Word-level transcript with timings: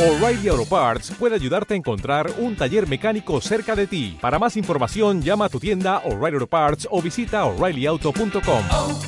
O'Reilly 0.00 0.48
Auto 0.48 0.64
Parts 0.64 1.10
puede 1.18 1.34
ayudarte 1.34 1.74
a 1.74 1.76
encontrar 1.76 2.32
un 2.38 2.56
taller 2.56 2.88
mecánico 2.88 3.38
cerca 3.42 3.76
de 3.76 3.86
ti. 3.86 4.16
Para 4.18 4.38
más 4.38 4.56
información, 4.56 5.20
llama 5.20 5.44
a 5.44 5.48
tu 5.50 5.60
tienda 5.60 5.98
O'Reilly 6.06 6.36
Auto 6.36 6.46
Parts 6.46 6.88
o 6.90 7.02
visita 7.02 7.44
oreillyauto.com. 7.44 8.64
oh, 8.70 9.00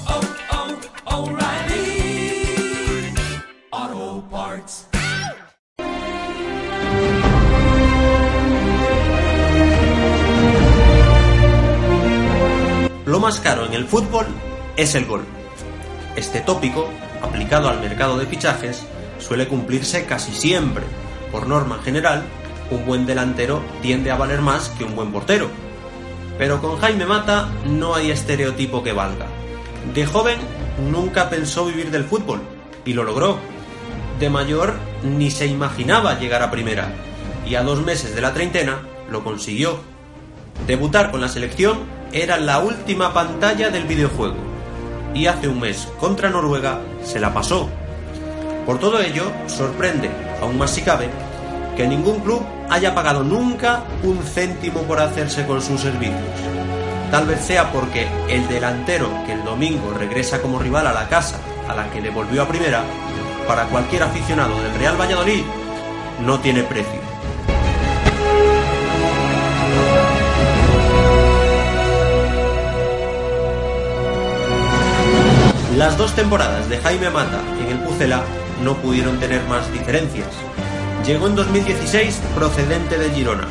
oh, 3.75 4.25
Parts. 4.31 4.87
Lo 13.07 13.19
más 13.19 13.41
caro 13.41 13.65
en 13.65 13.73
el 13.73 13.87
fútbol 13.87 14.27
es 14.77 14.95
el 14.95 15.07
gol. 15.07 15.25
Este 16.17 16.43
tópico, 16.43 16.87
aplicado 17.23 17.71
al 17.71 17.81
mercado 17.81 18.19
de 18.19 18.27
fichajes, 18.27 18.85
suele 19.23 19.49
cumplirse 19.49 20.05
casi 20.05 20.33
siempre. 20.33 20.85
Por 21.31 21.47
norma 21.47 21.79
general, 21.83 22.25
un 22.71 22.85
buen 22.85 23.07
delantero 23.07 23.63
tiende 23.81 24.11
a 24.11 24.17
valer 24.17 24.41
más 24.41 24.69
que 24.71 24.85
un 24.85 24.95
buen 24.95 25.13
portero. 25.13 25.49
Pero 26.39 26.61
con 26.61 26.79
Jaime 26.79 27.07
Mata 27.07 27.49
no 27.67 27.95
hay 27.95 28.11
estereotipo 28.11 28.83
que 28.83 28.93
valga. 28.93 29.27
De 29.95 30.07
joven 30.07 30.39
nunca 30.91 31.31
pensó 31.31 31.67
vivir 31.67 31.91
del 31.91 32.05
fútbol 32.05 32.41
y 32.85 32.93
lo 32.93 33.05
logró. 33.05 33.39
De 34.19 34.31
mayor 34.31 34.75
ni 35.03 35.31
se 35.31 35.47
imaginaba 35.47 36.19
llegar 36.19 36.43
a 36.43 36.51
primera 36.51 36.93
y 37.47 37.55
a 37.55 37.63
dos 37.63 37.83
meses 37.83 38.15
de 38.15 38.21
la 38.21 38.33
treintena 38.33 38.83
lo 39.11 39.25
consiguió. 39.25 39.81
Debutar 40.67 41.11
con 41.11 41.21
la 41.21 41.29
selección 41.29 41.81
era 42.13 42.37
la 42.39 42.61
última 42.61 43.13
pantalla 43.13 43.71
del 43.71 43.85
videojuego 43.85 44.37
y 45.15 45.27
hace 45.27 45.49
un 45.49 45.61
mes 45.61 45.89
contra 45.99 46.31
Noruega 46.31 46.81
se 47.05 47.21
la 47.21 47.35
pasó. 47.35 47.69
Por 48.67 48.79
todo 48.79 49.01
ello, 49.01 49.25
sorprende, 49.49 50.11
aún 50.41 50.57
más 50.57 50.71
si 50.71 50.83
cabe, 50.83 51.09
que 51.77 51.87
ningún 51.87 52.21
club 52.21 52.43
haya 52.71 52.95
pagado 52.95 53.25
nunca 53.25 53.83
un 54.03 54.23
céntimo 54.23 54.83
por 54.83 55.01
hacerse 55.01 55.45
con 55.47 55.61
sus 55.61 55.81
servicios. 55.81 56.21
Tal 57.11 57.27
vez 57.27 57.41
sea 57.41 57.73
porque 57.73 58.07
el 58.29 58.47
delantero 58.49 59.09
que 59.27 59.33
el 59.33 59.45
domingo 59.45 59.93
regresa 59.93 60.41
como 60.41 60.59
rival 60.59 60.87
a 60.87 60.93
la 60.93 61.09
casa 61.09 61.39
a 61.69 61.75
la 61.75 61.91
que 61.91 62.01
le 62.01 62.11
volvió 62.11 62.43
a 62.43 62.49
primera, 62.49 62.83
para 63.47 63.67
cualquier 63.67 64.05
aficionado 64.05 64.61
del 64.63 64.75
Real 64.75 65.01
Valladolid, 65.01 65.43
no 66.25 66.39
tiene 66.41 66.63
precio. 66.63 67.01
Las 75.77 75.99
dos 75.99 76.15
temporadas 76.15 76.69
de 76.69 76.79
Jaime 76.79 77.11
Mata 77.11 77.41
en 77.61 77.69
el 77.69 77.79
Pucela 77.81 78.23
no 78.65 78.75
pudieron 78.77 79.19
tener 79.19 79.43
más 79.49 79.71
diferencias. 79.73 80.29
Llegó 81.07 81.27
en 81.27 81.35
2016 81.35 82.21
procedente 82.35 82.97
de 82.99 83.11
Girona, 83.11 83.47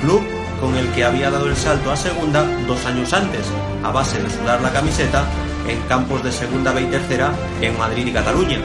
club 0.00 0.22
con 0.60 0.74
el 0.76 0.88
que 0.92 1.04
había 1.04 1.30
dado 1.30 1.46
el 1.46 1.56
salto 1.56 1.90
a 1.90 1.96
segunda 1.96 2.44
dos 2.66 2.84
años 2.86 3.12
antes, 3.12 3.46
a 3.84 3.90
base 3.90 4.22
de 4.22 4.30
sudar 4.30 4.60
la 4.62 4.72
camiseta 4.72 5.24
en 5.68 5.80
campos 5.82 6.22
de 6.22 6.32
segunda 6.32 6.72
B 6.72 6.82
y 6.82 6.86
tercera 6.86 7.32
en 7.60 7.76
Madrid 7.76 8.06
y 8.06 8.12
Cataluña. 8.12 8.58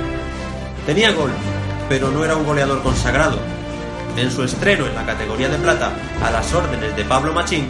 Tenía 0.85 1.11
gol, 1.11 1.31
pero 1.89 2.09
no 2.09 2.23
era 2.23 2.35
un 2.35 2.45
goleador 2.45 2.81
consagrado. 2.81 3.37
En 4.17 4.31
su 4.31 4.43
estreno 4.43 4.87
en 4.87 4.95
la 4.95 5.05
categoría 5.05 5.49
de 5.49 5.57
plata, 5.57 5.91
a 6.23 6.31
las 6.31 6.53
órdenes 6.53 6.95
de 6.95 7.03
Pablo 7.03 7.33
Machín, 7.33 7.67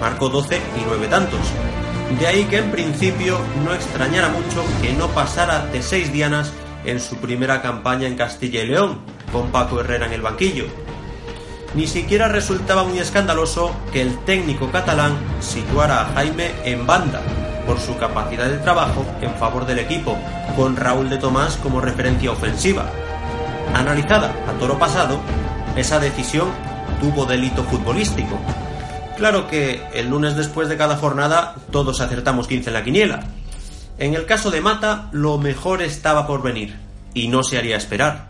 marcó 0.00 0.28
12 0.28 0.56
y 0.56 0.84
9 0.86 1.06
tantos. 1.08 1.40
De 2.18 2.26
ahí 2.26 2.44
que 2.44 2.58
en 2.58 2.70
principio 2.70 3.38
no 3.64 3.72
extrañara 3.72 4.28
mucho 4.28 4.64
que 4.82 4.92
no 4.92 5.08
pasara 5.08 5.66
de 5.66 5.82
seis 5.82 6.12
dianas 6.12 6.52
en 6.84 7.00
su 7.00 7.16
primera 7.16 7.62
campaña 7.62 8.06
en 8.06 8.16
Castilla 8.16 8.62
y 8.62 8.68
León, 8.68 8.98
con 9.32 9.50
Paco 9.50 9.80
Herrera 9.80 10.06
en 10.06 10.12
el 10.12 10.22
banquillo. 10.22 10.66
Ni 11.74 11.86
siquiera 11.86 12.28
resultaba 12.28 12.84
muy 12.84 12.98
escandaloso 12.98 13.74
que 13.92 14.02
el 14.02 14.18
técnico 14.24 14.70
catalán 14.70 15.16
situara 15.40 16.02
a 16.02 16.12
Jaime 16.14 16.50
en 16.64 16.86
banda, 16.86 17.22
por 17.66 17.78
su 17.78 17.96
capacidad 17.96 18.46
de 18.46 18.58
trabajo 18.58 19.06
en 19.20 19.32
favor 19.34 19.64
del 19.64 19.78
equipo, 19.78 20.18
con 20.54 20.76
Raúl 20.76 21.08
de 21.08 21.18
Tomás 21.18 21.56
como 21.56 21.80
referencia 21.80 22.30
ofensiva. 22.30 22.90
Analizada 23.74 24.34
a 24.48 24.52
toro 24.58 24.78
pasado, 24.78 25.18
esa 25.76 25.98
decisión 25.98 26.48
tuvo 27.00 27.24
delito 27.24 27.64
futbolístico. 27.64 28.38
Claro 29.16 29.48
que 29.48 29.82
el 29.94 30.10
lunes 30.10 30.36
después 30.36 30.68
de 30.68 30.76
cada 30.76 30.96
jornada 30.96 31.54
todos 31.70 32.00
acertamos 32.00 32.48
15 32.48 32.68
en 32.68 32.74
la 32.74 32.84
quiniela. 32.84 33.24
En 33.98 34.14
el 34.14 34.26
caso 34.26 34.50
de 34.50 34.60
Mata, 34.60 35.08
lo 35.12 35.38
mejor 35.38 35.82
estaba 35.82 36.26
por 36.26 36.42
venir, 36.42 36.76
y 37.14 37.28
no 37.28 37.42
se 37.42 37.58
haría 37.58 37.76
esperar. 37.76 38.28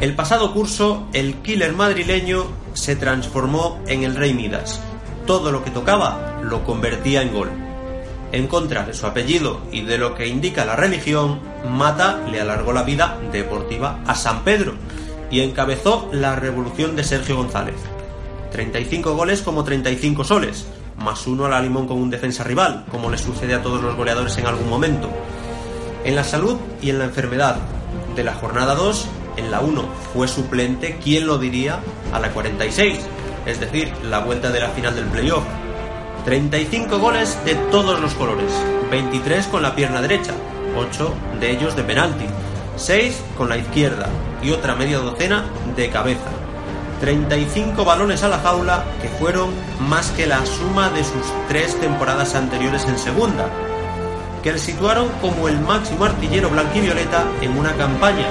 El 0.00 0.14
pasado 0.14 0.52
curso, 0.52 1.08
el 1.12 1.36
killer 1.36 1.72
madrileño 1.72 2.46
se 2.74 2.96
transformó 2.96 3.80
en 3.86 4.04
el 4.04 4.14
rey 4.14 4.34
Midas. 4.34 4.80
Todo 5.26 5.50
lo 5.50 5.64
que 5.64 5.70
tocaba 5.70 6.40
lo 6.42 6.64
convertía 6.64 7.22
en 7.22 7.32
gol. 7.32 7.50
En 8.32 8.46
contra 8.46 8.84
de 8.84 8.94
su 8.94 9.06
apellido 9.06 9.62
y 9.72 9.82
de 9.82 9.98
lo 9.98 10.14
que 10.14 10.26
indica 10.26 10.64
la 10.64 10.76
religión, 10.76 11.40
Mata 11.68 12.22
le 12.30 12.40
alargó 12.40 12.72
la 12.72 12.82
vida 12.82 13.18
deportiva 13.32 14.00
a 14.06 14.14
San 14.14 14.44
Pedro 14.44 14.74
y 15.30 15.40
encabezó 15.40 16.08
la 16.12 16.36
revolución 16.36 16.96
de 16.96 17.04
Sergio 17.04 17.36
González. 17.36 17.76
35 18.52 19.14
goles 19.14 19.42
como 19.42 19.64
35 19.64 20.24
soles, 20.24 20.66
más 20.96 21.26
uno 21.26 21.46
a 21.46 21.48
la 21.48 21.60
limón 21.60 21.86
con 21.86 21.98
un 21.98 22.10
defensa 22.10 22.44
rival, 22.44 22.84
como 22.90 23.10
le 23.10 23.18
sucede 23.18 23.54
a 23.54 23.62
todos 23.62 23.82
los 23.82 23.96
goleadores 23.96 24.36
en 24.38 24.46
algún 24.46 24.68
momento. 24.68 25.10
En 26.04 26.14
la 26.14 26.24
salud 26.24 26.56
y 26.80 26.90
en 26.90 26.98
la 26.98 27.04
enfermedad. 27.04 27.56
De 28.14 28.24
la 28.24 28.34
jornada 28.34 28.74
2, 28.74 29.06
en 29.36 29.50
la 29.50 29.60
1 29.60 29.84
fue 30.14 30.28
suplente, 30.28 30.98
¿quién 31.02 31.26
lo 31.26 31.38
diría? 31.38 31.80
A 32.12 32.20
la 32.20 32.30
46, 32.30 32.98
es 33.44 33.60
decir, 33.60 33.92
la 34.04 34.20
vuelta 34.20 34.50
de 34.50 34.60
la 34.60 34.70
final 34.70 34.94
del 34.94 35.06
playoff. 35.06 35.44
35 36.24 36.98
goles 36.98 37.38
de 37.44 37.54
todos 37.70 38.00
los 38.00 38.14
colores, 38.14 38.50
23 38.90 39.46
con 39.46 39.62
la 39.62 39.74
pierna 39.74 40.00
derecha, 40.00 40.32
8 40.76 41.14
de 41.40 41.50
ellos 41.50 41.76
de 41.76 41.84
penalti, 41.84 42.24
6 42.76 43.22
con 43.36 43.48
la 43.48 43.58
izquierda 43.58 44.08
y 44.46 44.52
otra 44.52 44.76
media 44.76 44.98
docena 44.98 45.44
de 45.74 45.90
cabeza. 45.90 46.30
35 47.00 47.84
balones 47.84 48.22
a 48.22 48.28
la 48.28 48.38
jaula 48.38 48.84
que 49.02 49.08
fueron 49.08 49.50
más 49.80 50.10
que 50.12 50.26
la 50.26 50.46
suma 50.46 50.88
de 50.90 51.02
sus 51.02 51.26
tres 51.48 51.78
temporadas 51.80 52.34
anteriores 52.36 52.84
en 52.84 52.96
segunda, 52.96 53.50
que 54.42 54.52
le 54.52 54.58
situaron 54.58 55.08
como 55.20 55.48
el 55.48 55.58
máximo 55.60 56.04
artillero 56.04 56.48
blanquivioleta 56.48 57.24
en 57.40 57.58
una 57.58 57.74
campaña, 57.74 58.26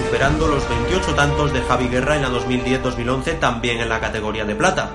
superando 0.00 0.46
los 0.46 0.66
28 0.68 1.14
tantos 1.14 1.52
de 1.52 1.60
Javi 1.62 1.88
Guerra 1.88 2.16
en 2.16 2.22
la 2.22 2.30
2010-2011 2.30 3.40
también 3.40 3.80
en 3.80 3.88
la 3.88 4.00
categoría 4.00 4.44
de 4.44 4.54
plata. 4.54 4.94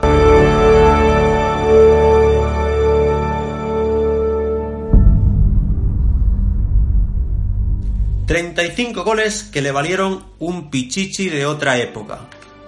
35 8.31 9.03
goles 9.03 9.43
que 9.43 9.61
le 9.61 9.73
valieron 9.73 10.23
un 10.39 10.69
pichichi 10.69 11.27
de 11.27 11.45
otra 11.45 11.79
época, 11.79 12.19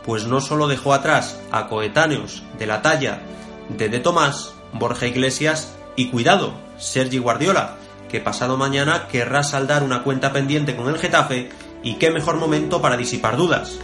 pues 0.03 0.25
no 0.25 0.41
solo 0.41 0.67
dejó 0.67 0.93
atrás 0.93 1.39
a 1.53 1.67
coetáneos 1.67 2.43
de 2.59 2.67
la 2.67 2.81
talla 2.81 3.21
de 3.69 3.87
De 3.87 4.01
Tomás, 4.01 4.55
Borja 4.73 5.07
Iglesias 5.07 5.73
y 5.95 6.09
cuidado, 6.09 6.53
Sergi 6.77 7.17
Guardiola, 7.17 7.77
que 8.09 8.19
pasado 8.19 8.57
mañana 8.57 9.07
querrá 9.07 9.45
saldar 9.45 9.83
una 9.83 10.03
cuenta 10.03 10.33
pendiente 10.33 10.75
con 10.75 10.89
el 10.89 10.99
Getafe 10.99 11.49
y 11.81 11.93
qué 11.93 12.11
mejor 12.11 12.35
momento 12.35 12.81
para 12.81 12.97
disipar 12.97 13.37
dudas. 13.37 13.79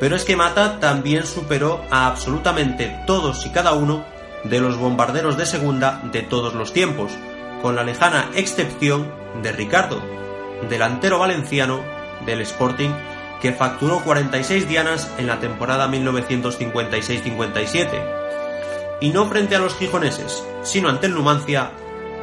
Pero 0.00 0.14
es 0.14 0.26
que 0.26 0.36
Mata 0.36 0.78
también 0.78 1.24
superó 1.24 1.80
a 1.90 2.06
absolutamente 2.06 2.94
todos 3.06 3.46
y 3.46 3.48
cada 3.48 3.72
uno 3.72 4.04
de 4.44 4.60
los 4.60 4.76
bombarderos 4.76 5.38
de 5.38 5.46
segunda 5.46 6.02
de 6.12 6.20
todos 6.20 6.52
los 6.52 6.74
tiempos, 6.74 7.12
con 7.62 7.76
la 7.76 7.82
lejana 7.82 8.28
excepción 8.34 9.10
de 9.42 9.52
Ricardo, 9.52 10.17
delantero 10.68 11.18
valenciano 11.18 11.80
del 12.24 12.42
Sporting 12.42 12.90
que 13.40 13.52
facturó 13.52 14.02
46 14.02 14.68
dianas 14.68 15.10
en 15.18 15.26
la 15.26 15.40
temporada 15.40 15.88
1956-57. 15.88 18.16
Y 19.00 19.10
no 19.10 19.28
frente 19.28 19.54
a 19.54 19.60
los 19.60 19.76
gijoneses, 19.76 20.42
sino 20.62 20.88
ante 20.88 21.06
el 21.06 21.14
Numancia, 21.14 21.70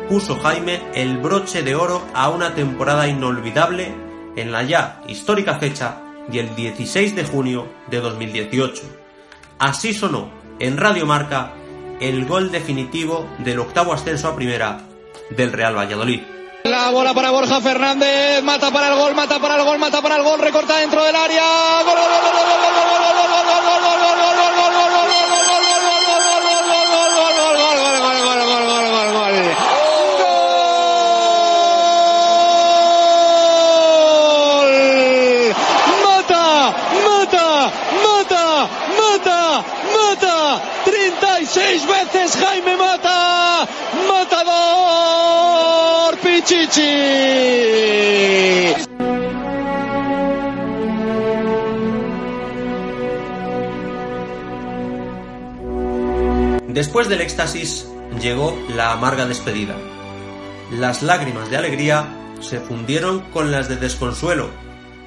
puso 0.10 0.38
Jaime 0.40 0.82
el 0.94 1.18
broche 1.18 1.64
de 1.64 1.76
oro 1.76 2.06
a 2.14 2.28
una 2.30 2.54
temporada 2.54 3.08
inolvidable 3.08 3.96
en 4.36 4.52
la 4.52 4.64
ya 4.64 5.02
histórica 5.08 5.58
fecha 5.58 6.02
y 6.32 6.40
el 6.40 6.54
16 6.56 7.16
de 7.16 7.24
junio 7.24 7.70
de 7.90 8.02
2018. 8.02 8.84
Así 9.58 9.94
sonó 9.94 10.30
en 10.60 10.76
Radio 10.78 11.06
Marca 11.06 11.54
el 12.02 12.26
gol 12.26 12.52
definitivo 12.52 13.26
del 13.40 13.60
octavo 13.60 13.94
ascenso 13.94 14.28
a 14.28 14.36
primera 14.36 14.82
del 15.30 15.54
Real 15.54 15.78
Valladolid. 15.78 16.35
La 16.66 16.90
bola 16.90 17.14
para 17.14 17.30
Borja 17.30 17.62
Fernández, 17.62 18.42
mata 18.42 18.72
para 18.72 18.88
el 18.88 18.96
gol, 18.96 19.14
mata 19.14 19.38
para 19.38 19.58
el 19.58 19.64
gol, 19.66 19.78
mata 19.78 20.02
para 20.02 20.16
el 20.16 20.24
gol, 20.24 20.40
recorta 20.40 20.78
dentro 20.78 21.04
del 21.04 21.16
área. 21.16 21.44
¡Gol, 21.86 21.94
gol, 21.94 21.96
gol, 21.96 22.22
gol, 22.24 22.34
gol, 22.34 22.46
gol, 22.46 22.66
gol, 22.66 23.06
gol, 23.06 23.22
gol, 23.22 23.30
gol, 23.30 23.46
gol, 23.46 24.02
gol, 24.02 24.16
gol, 24.16 24.26
gol, 24.26 24.50
gol, 24.56 24.66
gol, 24.66 24.66
gol, 24.66 24.66
gol 24.66 24.66
gol 24.66 24.74
gol 24.74 24.96
gol 24.96 25.06
gol 25.06 25.06
gol 25.06 25.30
gol 26.08 26.60
gol 28.50 28.82
gol 28.82 29.06
gol 29.06 29.14
gol 29.14 29.66
Mata 39.94 40.62
36 40.84 41.88
veces 41.88 42.36
Jaime 42.36 42.76
Mata, 42.76 43.68
matador. 44.08 45.75
Pichichi. 46.26 46.82
Después 56.68 57.10
del 57.10 57.22
éxtasis 57.22 57.88
llegó 58.20 58.58
la 58.76 58.92
amarga 58.92 59.28
despedida. 59.28 59.76
Las 60.72 61.04
lágrimas 61.04 61.52
de 61.52 61.58
alegría 61.58 62.08
se 62.42 62.60
fundieron 62.60 63.20
con 63.32 63.52
las 63.52 63.70
de 63.70 63.76
desconsuelo, 63.76 64.50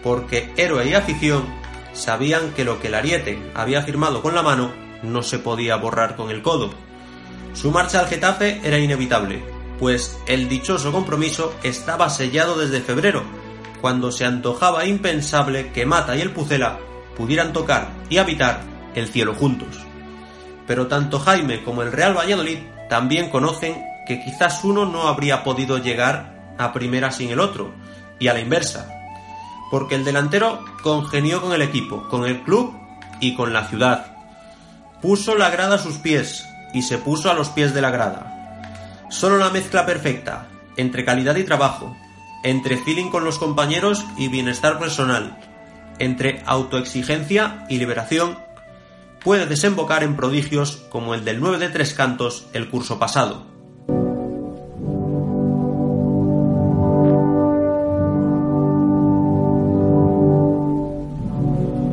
porque 0.04 0.52
héroe 0.56 0.88
y 0.88 0.94
afición 0.94 1.46
sabían 1.94 2.52
que 2.52 2.64
lo 2.64 2.80
que 2.80 2.86
el 2.86 2.94
ariete 2.94 3.42
había 3.56 3.82
firmado 3.82 4.22
con 4.22 4.36
la 4.36 4.42
mano 4.42 4.72
no 5.02 5.24
se 5.24 5.40
podía 5.40 5.74
borrar 5.74 6.14
con 6.14 6.30
el 6.30 6.42
codo. 6.42 6.70
Su 7.54 7.72
marcha 7.72 7.98
al 7.98 8.06
Getafe 8.06 8.60
era 8.62 8.78
inevitable, 8.78 9.57
pues 9.78 10.18
el 10.26 10.48
dichoso 10.48 10.92
compromiso 10.92 11.54
estaba 11.62 12.10
sellado 12.10 12.58
desde 12.58 12.80
febrero, 12.80 13.22
cuando 13.80 14.10
se 14.10 14.24
antojaba 14.24 14.86
impensable 14.86 15.72
que 15.72 15.86
Mata 15.86 16.16
y 16.16 16.20
el 16.20 16.32
Pucela 16.32 16.78
pudieran 17.16 17.52
tocar 17.52 17.90
y 18.08 18.18
habitar 18.18 18.62
el 18.94 19.08
cielo 19.08 19.34
juntos. 19.34 19.68
Pero 20.66 20.86
tanto 20.86 21.18
Jaime 21.18 21.62
como 21.62 21.82
el 21.82 21.92
Real 21.92 22.16
Valladolid 22.16 22.58
también 22.88 23.30
conocen 23.30 23.82
que 24.06 24.22
quizás 24.22 24.64
uno 24.64 24.86
no 24.86 25.08
habría 25.08 25.44
podido 25.44 25.78
llegar 25.78 26.54
a 26.58 26.72
primera 26.72 27.12
sin 27.12 27.30
el 27.30 27.40
otro, 27.40 27.72
y 28.18 28.28
a 28.28 28.34
la 28.34 28.40
inversa, 28.40 28.88
porque 29.70 29.94
el 29.94 30.04
delantero 30.04 30.64
congenió 30.82 31.40
con 31.40 31.52
el 31.52 31.62
equipo, 31.62 32.08
con 32.08 32.24
el 32.24 32.42
club 32.42 32.74
y 33.20 33.34
con 33.34 33.52
la 33.52 33.66
ciudad. 33.68 34.16
Puso 35.00 35.36
la 35.36 35.50
grada 35.50 35.76
a 35.76 35.78
sus 35.78 35.98
pies 35.98 36.46
y 36.74 36.82
se 36.82 36.98
puso 36.98 37.30
a 37.30 37.34
los 37.34 37.50
pies 37.50 37.74
de 37.74 37.82
la 37.82 37.90
grada. 37.90 38.27
Solo 39.10 39.38
la 39.38 39.50
mezcla 39.50 39.86
perfecta 39.86 40.48
entre 40.76 41.04
calidad 41.04 41.36
y 41.36 41.44
trabajo, 41.44 41.96
entre 42.44 42.76
feeling 42.76 43.10
con 43.10 43.24
los 43.24 43.38
compañeros 43.38 44.04
y 44.16 44.28
bienestar 44.28 44.78
personal, 44.78 45.38
entre 45.98 46.42
autoexigencia 46.46 47.66
y 47.68 47.78
liberación, 47.78 48.38
puede 49.20 49.46
desembocar 49.46 50.04
en 50.04 50.14
prodigios 50.14 50.84
como 50.90 51.14
el 51.14 51.24
del 51.24 51.40
9 51.40 51.58
de 51.58 51.68
Tres 51.70 51.94
Cantos 51.94 52.46
el 52.52 52.68
curso 52.68 52.98
pasado. 52.98 53.46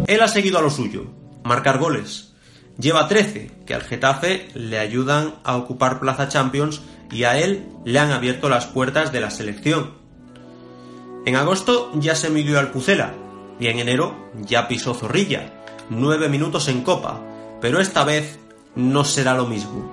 Él 0.07 0.21
ha 0.21 0.27
seguido 0.27 0.59
a 0.59 0.61
lo 0.61 0.69
suyo, 0.69 1.05
marcar 1.43 1.79
goles. 1.79 2.33
Lleva 2.77 3.07
13, 3.07 3.51
que 3.65 3.73
al 3.73 3.81
Getafe 3.81 4.49
le 4.53 4.77
ayudan 4.79 5.35
a 5.43 5.55
ocupar 5.55 5.99
Plaza 5.99 6.27
Champions 6.27 6.81
y 7.11 7.23
a 7.23 7.37
él 7.37 7.65
le 7.83 7.99
han 7.99 8.11
abierto 8.11 8.49
las 8.49 8.65
puertas 8.65 9.11
de 9.11 9.21
la 9.21 9.31
selección. 9.31 9.91
En 11.25 11.35
agosto 11.35 11.91
ya 11.95 12.15
se 12.15 12.29
midió 12.29 12.59
al 12.59 12.71
Pucela 12.71 13.13
y 13.59 13.67
en 13.67 13.79
enero 13.79 14.15
ya 14.41 14.67
pisó 14.67 14.93
Zorrilla, 14.93 15.53
nueve 15.89 16.29
minutos 16.29 16.67
en 16.67 16.81
Copa, 16.81 17.19
pero 17.61 17.79
esta 17.79 18.03
vez 18.03 18.39
no 18.75 19.03
será 19.03 19.33
lo 19.33 19.47
mismo. 19.47 19.91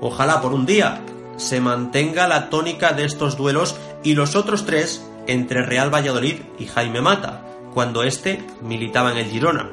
Ojalá 0.00 0.40
por 0.40 0.52
un 0.52 0.66
día 0.66 1.00
se 1.36 1.60
mantenga 1.60 2.28
la 2.28 2.50
tónica 2.50 2.92
de 2.92 3.04
estos 3.04 3.36
duelos 3.36 3.76
y 4.02 4.14
los 4.14 4.34
otros 4.34 4.66
tres 4.66 5.06
entre 5.26 5.62
Real 5.62 5.94
Valladolid 5.94 6.40
y 6.58 6.66
Jaime 6.66 7.00
Mata, 7.00 7.42
cuando 7.72 8.02
éste 8.02 8.44
militaba 8.62 9.12
en 9.12 9.18
el 9.18 9.26
Girona. 9.26 9.70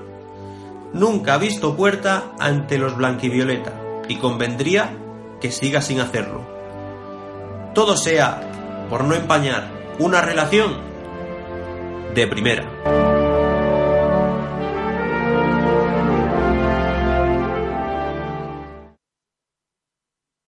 Nunca 0.94 1.36
ha 1.36 1.38
visto 1.38 1.76
puerta 1.76 2.32
ante 2.40 2.78
los 2.78 2.96
blanquivioleta 2.96 3.74
y 4.08 4.16
convendría 4.16 4.96
que 5.40 5.52
siga 5.52 5.82
sin 5.82 6.00
hacerlo. 6.00 6.42
Todo 7.74 7.98
sea 7.98 8.88
por 8.90 9.04
no 9.04 9.16
empañar 9.16 9.70
una 10.00 10.22
relación 10.22 10.78
de 12.14 12.28
primera. 12.28 12.99